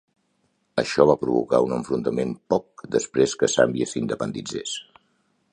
Això 0.83 1.05
va 1.09 1.15
provocar 1.25 1.59
un 1.67 1.75
enfrontament 1.77 2.33
poc 2.55 2.87
després 2.97 3.39
que 3.43 3.53
Zàmbia 3.57 3.93
s'independitzés. 3.93 4.77